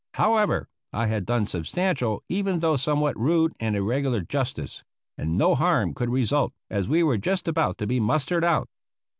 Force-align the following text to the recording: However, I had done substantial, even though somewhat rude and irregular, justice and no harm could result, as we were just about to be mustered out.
However, 0.15 0.67
I 0.91 1.05
had 1.05 1.27
done 1.27 1.45
substantial, 1.45 2.23
even 2.27 2.57
though 2.57 2.75
somewhat 2.75 3.15
rude 3.19 3.53
and 3.59 3.75
irregular, 3.75 4.21
justice 4.21 4.83
and 5.15 5.37
no 5.37 5.53
harm 5.53 5.93
could 5.93 6.09
result, 6.09 6.53
as 6.71 6.89
we 6.89 7.03
were 7.03 7.19
just 7.19 7.47
about 7.47 7.77
to 7.77 7.85
be 7.85 7.99
mustered 7.99 8.43
out. 8.43 8.67